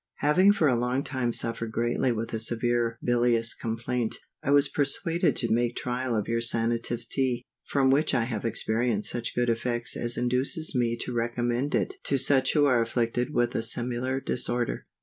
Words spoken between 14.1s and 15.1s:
disorder.